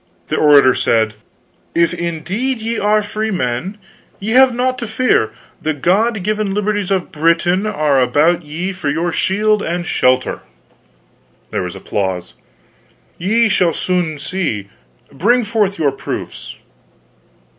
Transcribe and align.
The 0.29 0.35
orator 0.35 0.73
said: 0.73 1.13
"If, 1.75 1.93
indeed, 1.93 2.57
ye 2.57 2.79
are 2.79 3.03
freemen, 3.03 3.77
ye 4.19 4.31
have 4.31 4.51
nought 4.51 4.79
to 4.79 4.87
fear 4.87 5.31
the 5.61 5.75
God 5.75 6.23
given 6.23 6.55
liberties 6.55 6.89
of 6.89 7.11
Britain 7.11 7.67
are 7.67 8.01
about 8.01 8.41
ye 8.43 8.73
for 8.73 8.89
your 8.89 9.11
shield 9.11 9.61
and 9.61 9.85
shelter! 9.85 10.39
Ye 13.19 13.47
shall 13.47 13.73
soon 13.73 14.17
see. 14.17 14.69
Bring 15.11 15.43
forth 15.43 15.77
your 15.77 15.91
proofs." 15.91 16.55